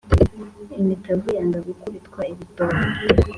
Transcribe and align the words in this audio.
Imitavu 0.81 1.27
yanga 1.35 1.59
gukubitwa 1.67 2.19
ibitovu 2.31 2.79